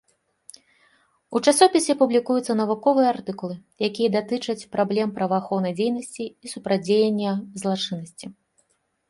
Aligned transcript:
У 1.35 1.41
часопісе 1.51 1.93
публікуюцца 1.99 2.55
навуковыя 2.61 3.07
артыкулы, 3.15 3.55
якія 3.89 4.09
датычаць 4.17 4.67
праблем 4.77 5.15
праваахоўнай 5.19 5.77
дзейнасці 5.79 6.23
і 6.27 6.45
супрацьдзеяння 6.55 7.31
злачыннасці. 7.65 8.25